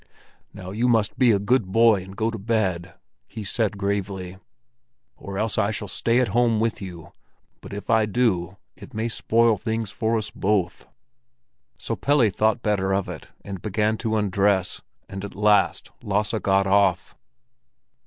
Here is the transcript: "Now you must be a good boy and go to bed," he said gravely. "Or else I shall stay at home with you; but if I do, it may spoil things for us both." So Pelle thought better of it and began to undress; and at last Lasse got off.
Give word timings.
"Now 0.51 0.71
you 0.71 0.87
must 0.87 1.19
be 1.19 1.29
a 1.31 1.37
good 1.37 1.67
boy 1.71 2.01
and 2.01 2.17
go 2.17 2.31
to 2.31 2.39
bed," 2.39 2.95
he 3.27 3.43
said 3.43 3.77
gravely. 3.77 4.39
"Or 5.15 5.37
else 5.37 5.59
I 5.59 5.69
shall 5.69 5.87
stay 5.87 6.19
at 6.19 6.29
home 6.29 6.59
with 6.59 6.81
you; 6.81 7.11
but 7.61 7.71
if 7.71 7.87
I 7.87 8.07
do, 8.07 8.57
it 8.75 8.95
may 8.95 9.07
spoil 9.07 9.57
things 9.57 9.91
for 9.91 10.17
us 10.17 10.31
both." 10.31 10.87
So 11.77 11.95
Pelle 11.95 12.31
thought 12.31 12.63
better 12.63 12.91
of 12.95 13.07
it 13.09 13.27
and 13.45 13.61
began 13.61 13.95
to 13.97 14.17
undress; 14.17 14.81
and 15.07 15.23
at 15.23 15.35
last 15.35 15.91
Lasse 16.01 16.33
got 16.41 16.65
off. 16.65 17.13